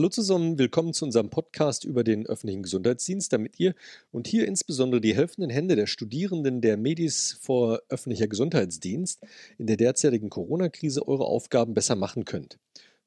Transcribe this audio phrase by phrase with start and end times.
[0.00, 3.74] Hallo zusammen, willkommen zu unserem Podcast über den öffentlichen Gesundheitsdienst, damit ihr
[4.12, 9.20] und hier insbesondere die helfenden Hände der Studierenden der Medis vor öffentlicher Gesundheitsdienst
[9.58, 12.58] in der derzeitigen Corona-Krise eure Aufgaben besser machen könnt.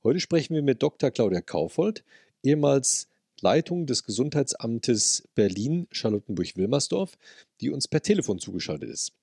[0.03, 1.09] Heute sprechen wir mit Dr.
[1.09, 2.03] Claudia Kaufold,
[2.43, 3.07] ehemals
[3.41, 7.17] Leitung des Gesundheitsamtes Berlin Charlottenburg-Wilmersdorf,
[7.59, 9.13] die uns per Telefon zugeschaltet ist.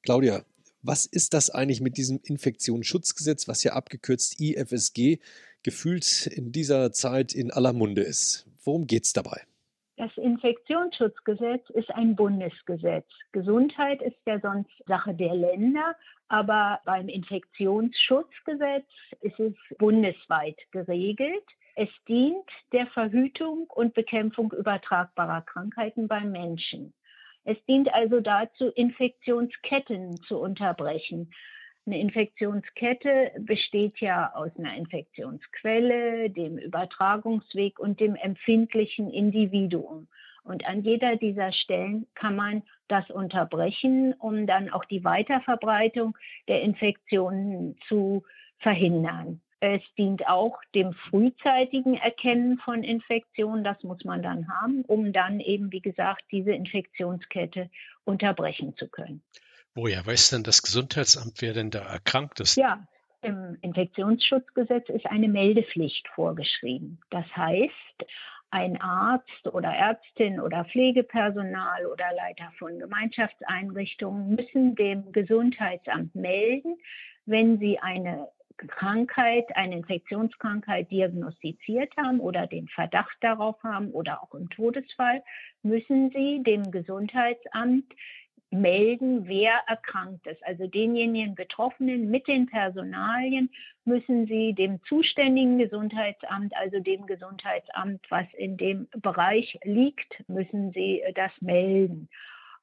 [0.00, 0.46] Claudia,
[0.82, 5.18] was ist das eigentlich mit diesem Infektionsschutzgesetz, was ja abgekürzt IFSG
[5.62, 8.46] gefühlt in dieser Zeit in aller Munde ist.
[8.64, 9.42] Worum geht es dabei?
[9.96, 13.06] Das Infektionsschutzgesetz ist ein Bundesgesetz.
[13.32, 15.96] Gesundheit ist ja sonst Sache der Länder,
[16.28, 18.86] aber beim Infektionsschutzgesetz
[19.22, 21.44] ist es bundesweit geregelt.
[21.74, 26.94] Es dient der Verhütung und Bekämpfung übertragbarer Krankheiten beim Menschen.
[27.48, 31.32] Es dient also dazu, Infektionsketten zu unterbrechen.
[31.86, 40.08] Eine Infektionskette besteht ja aus einer Infektionsquelle, dem Übertragungsweg und dem empfindlichen Individuum.
[40.44, 46.18] Und an jeder dieser Stellen kann man das unterbrechen, um dann auch die Weiterverbreitung
[46.48, 48.24] der Infektionen zu
[48.58, 49.40] verhindern.
[49.60, 53.64] Es dient auch dem frühzeitigen Erkennen von Infektionen.
[53.64, 57.68] Das muss man dann haben, um dann eben, wie gesagt, diese Infektionskette
[58.04, 59.22] unterbrechen zu können.
[59.74, 62.56] Woher weiß denn das Gesundheitsamt, wer denn da erkrankt ist?
[62.56, 62.86] Ja,
[63.20, 67.00] im Infektionsschutzgesetz ist eine Meldepflicht vorgeschrieben.
[67.10, 67.72] Das heißt,
[68.50, 76.76] ein Arzt oder Ärztin oder Pflegepersonal oder Leiter von Gemeinschaftseinrichtungen müssen dem Gesundheitsamt melden,
[77.26, 78.28] wenn sie eine
[78.66, 85.22] Krankheit, eine Infektionskrankheit diagnostiziert haben oder den Verdacht darauf haben oder auch im Todesfall,
[85.62, 87.84] müssen sie dem Gesundheitsamt
[88.50, 90.44] melden, wer erkrankt ist.
[90.44, 93.50] Also denjenigen Betroffenen mit den Personalien
[93.84, 101.02] müssen sie dem zuständigen Gesundheitsamt, also dem Gesundheitsamt, was in dem Bereich liegt, müssen sie
[101.14, 102.08] das melden.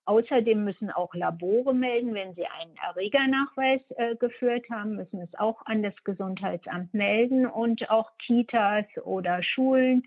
[0.06, 5.66] Außerdem müssen auch Labore melden, wenn sie einen Erregernachweis äh, geführt haben, müssen es auch
[5.66, 10.04] an das Gesundheitsamt melden und auch Kitas oder Schulen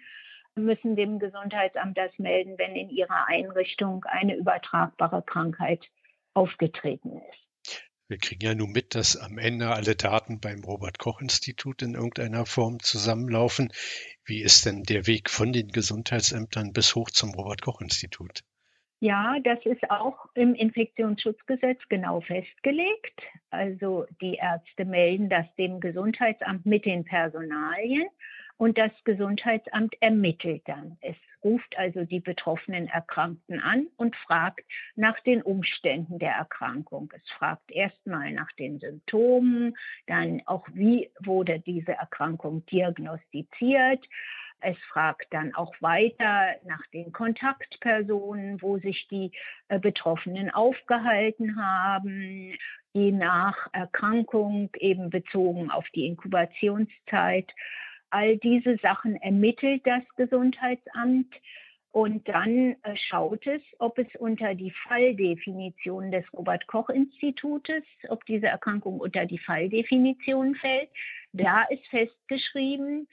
[0.55, 5.85] müssen dem Gesundheitsamt das melden, wenn in ihrer Einrichtung eine übertragbare Krankheit
[6.35, 7.79] aufgetreten ist.
[8.09, 11.95] Wir kriegen ja nun mit, dass am Ende alle Daten beim Robert Koch Institut in
[11.95, 13.71] irgendeiner Form zusammenlaufen.
[14.25, 18.45] Wie ist denn der Weg von den Gesundheitsämtern bis hoch zum Robert Koch Institut?
[19.01, 23.23] Ja, das ist auch im Infektionsschutzgesetz genau festgelegt.
[23.51, 28.09] Also die Ärzte melden das dem Gesundheitsamt mit den Personalien
[28.57, 30.99] und das Gesundheitsamt ermittelt dann.
[31.01, 31.15] Es
[31.45, 34.65] ruft also die betroffenen Erkrankten an und fragt
[34.97, 37.13] nach den Umständen der Erkrankung.
[37.15, 39.77] Es fragt erstmal nach den Symptomen,
[40.09, 44.05] dann auch, wie wurde diese Erkrankung diagnostiziert.
[44.61, 49.31] Es fragt dann auch weiter nach den Kontaktpersonen, wo sich die
[49.69, 52.57] äh, Betroffenen aufgehalten haben,
[52.93, 57.53] je nach Erkrankung eben bezogen auf die Inkubationszeit.
[58.11, 61.35] All diese Sachen ermittelt das Gesundheitsamt
[61.91, 68.25] und dann äh, schaut es, ob es unter die Falldefinition des Robert Koch Institutes, ob
[68.27, 70.91] diese Erkrankung unter die Falldefinition fällt.
[71.33, 73.09] Da ist festgeschrieben,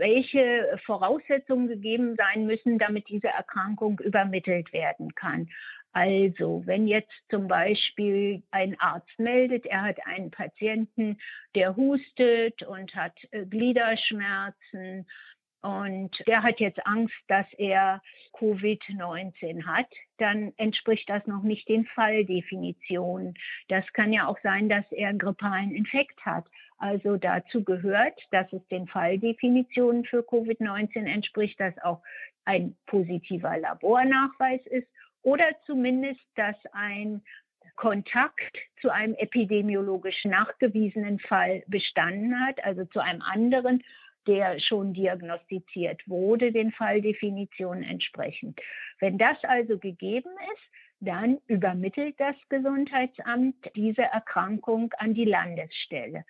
[0.00, 5.48] welche Voraussetzungen gegeben sein müssen, damit diese Erkrankung übermittelt werden kann.
[5.92, 11.18] Also, wenn jetzt zum Beispiel ein Arzt meldet, er hat einen Patienten,
[11.54, 15.06] der hustet und hat äh, Gliederschmerzen
[15.62, 18.00] und der hat jetzt Angst, dass er
[18.34, 19.88] Covid-19 hat,
[20.18, 23.34] dann entspricht das noch nicht den Falldefinitionen.
[23.68, 26.46] Das kann ja auch sein, dass er einen grippalen Infekt hat.
[26.80, 32.02] Also dazu gehört, dass es den Falldefinitionen für Covid-19 entspricht, dass auch
[32.46, 34.88] ein positiver Labornachweis ist
[35.22, 37.22] oder zumindest, dass ein
[37.76, 43.84] Kontakt zu einem epidemiologisch nachgewiesenen Fall bestanden hat, also zu einem anderen,
[44.26, 48.58] der schon diagnostiziert wurde, den Falldefinitionen entsprechend.
[49.00, 50.62] Wenn das also gegeben ist,
[51.00, 56.24] dann übermittelt das Gesundheitsamt diese Erkrankung an die Landesstelle.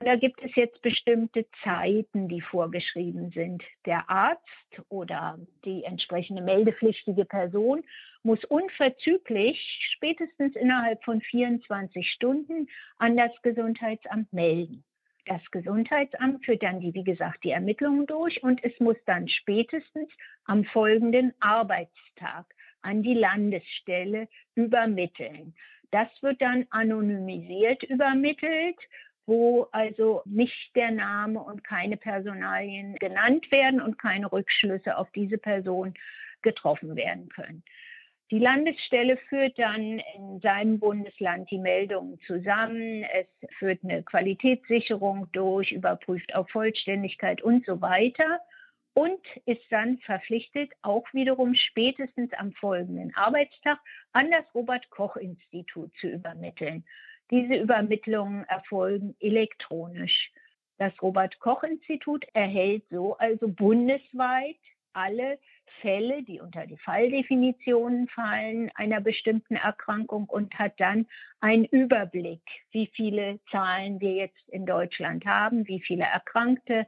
[0.00, 3.64] Da gibt es jetzt bestimmte Zeiten, die vorgeschrieben sind.
[3.84, 4.44] Der Arzt
[4.88, 7.82] oder die entsprechende meldepflichtige Person
[8.22, 9.58] muss unverzüglich
[9.94, 12.68] spätestens innerhalb von 24 Stunden
[12.98, 14.84] an das Gesundheitsamt melden.
[15.26, 20.08] Das Gesundheitsamt führt dann, die, wie gesagt, die Ermittlungen durch und es muss dann spätestens
[20.44, 22.46] am folgenden Arbeitstag
[22.82, 25.54] an die Landesstelle übermitteln.
[25.90, 28.78] Das wird dann anonymisiert übermittelt
[29.28, 35.36] wo also nicht der Name und keine Personalien genannt werden und keine Rückschlüsse auf diese
[35.36, 35.92] Person
[36.40, 37.62] getroffen werden können.
[38.30, 43.04] Die Landesstelle führt dann in seinem Bundesland die Meldungen zusammen.
[43.04, 43.26] Es
[43.58, 48.40] führt eine Qualitätssicherung durch, überprüft auf Vollständigkeit und so weiter
[48.94, 53.78] und ist dann verpflichtet, auch wiederum spätestens am folgenden Arbeitstag
[54.12, 56.84] an das Robert Koch Institut zu übermitteln.
[57.30, 60.30] Diese Übermittlungen erfolgen elektronisch.
[60.78, 64.56] Das Robert Koch Institut erhält so also bundesweit
[64.92, 65.38] alle
[65.80, 71.06] Fälle, die unter die Falldefinitionen fallen, einer bestimmten Erkrankung und hat dann
[71.40, 72.42] einen Überblick,
[72.72, 76.86] wie viele Zahlen wir jetzt in Deutschland haben, wie viele Erkrankte.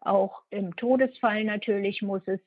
[0.00, 2.40] Auch im Todesfall natürlich muss es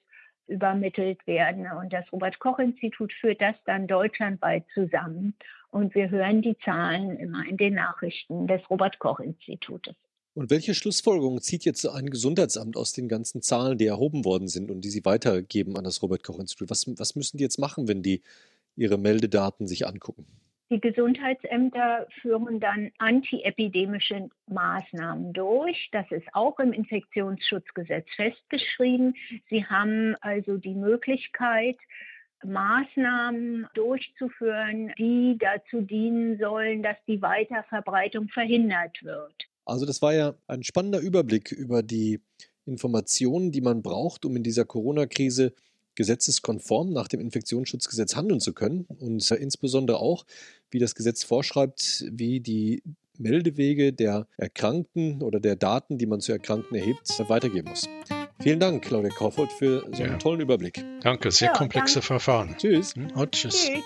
[0.48, 1.68] übermittelt werden.
[1.72, 5.36] Und das Robert Koch Institut führt das dann deutschlandweit zusammen.
[5.72, 9.96] Und wir hören die Zahlen immer in den Nachrichten des Robert Koch Institutes.
[10.34, 14.72] Und welche Schlussfolgerungen zieht jetzt ein Gesundheitsamt aus den ganzen Zahlen, die erhoben worden sind
[14.72, 16.70] und die Sie weitergeben an das Robert Koch Institut?
[16.70, 18.22] Was, was müssen die jetzt machen, wenn die
[18.76, 20.26] ihre Meldedaten sich angucken?
[20.72, 25.90] Die Gesundheitsämter führen dann antiepidemische Maßnahmen durch.
[25.92, 29.16] Das ist auch im Infektionsschutzgesetz festgeschrieben.
[29.50, 31.78] Sie haben also die Möglichkeit,
[32.44, 39.34] Maßnahmen durchzuführen, die dazu dienen sollen, dass die Weiterverbreitung verhindert wird.
[39.66, 42.22] Also das war ja ein spannender Überblick über die
[42.66, 45.54] Informationen, die man braucht, um in dieser Corona-Krise
[45.96, 50.26] gesetzeskonform nach dem Infektionsschutzgesetz handeln zu können und insbesondere auch,
[50.72, 52.82] wie das Gesetz vorschreibt, wie die
[53.18, 57.88] Meldewege der Erkrankten oder der Daten, die man zu Erkrankten erhebt, weitergeben muss.
[58.42, 60.18] Vielen Dank, Claudia Kaufhold, für so einen ja.
[60.18, 60.84] tollen Überblick.
[61.02, 62.08] Danke, sehr ja, komplexe danke.
[62.08, 62.56] Verfahren.
[62.58, 62.94] Tschüss.
[63.16, 63.66] Und tschüss.
[63.66, 63.84] tschüss.